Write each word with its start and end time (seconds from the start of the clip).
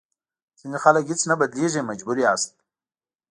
ځینې 0.59 0.77
خلک 0.83 1.03
هېڅ 1.11 1.21
نه 1.29 1.35
بدلېږي 1.39 1.81
مجبور 1.89 2.17
یاست. 2.25 2.51